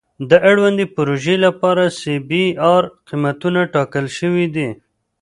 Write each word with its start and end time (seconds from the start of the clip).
د 0.29 0.31
اړوندې 0.49 0.85
پروژې 0.95 1.35
لپاره 1.45 1.83
سی 1.99 2.13
بي 2.29 2.45
ار 2.73 2.83
قیمتونه 3.07 3.59
ټاکل 3.73 4.05
شوي 4.17 4.45
دي 4.55 4.69